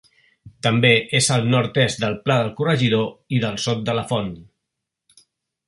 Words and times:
També 0.67 0.89
és 1.19 1.27
al 1.35 1.45
nord-est 1.55 2.01
del 2.05 2.17
Pla 2.25 2.39
del 2.41 2.51
Corregidor 2.61 3.37
i 3.39 3.45
del 3.47 3.63
Sot 3.67 3.87
de 3.91 3.99
la 4.01 4.09
Font. 4.15 4.35